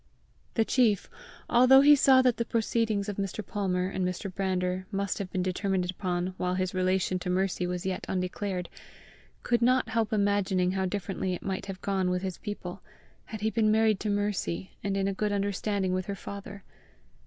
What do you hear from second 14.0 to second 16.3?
Mercy, and in a good understanding with her